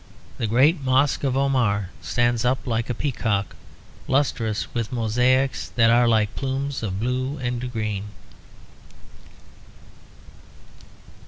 The 0.39 0.47
great 0.47 0.81
Mosque 0.81 1.23
of 1.23 1.37
Omar 1.37 1.91
stands 2.01 2.43
up 2.43 2.65
like 2.65 2.89
a 2.89 2.95
peacock, 2.95 3.55
lustrous 4.07 4.73
with 4.73 4.91
mosaics 4.91 5.69
that 5.75 5.91
are 5.91 6.07
like 6.07 6.35
plumes 6.35 6.81
of 6.81 6.99
blue 6.99 7.37
and 7.37 7.71
green. 7.71 8.05